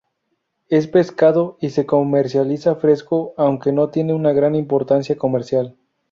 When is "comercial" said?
5.15-5.75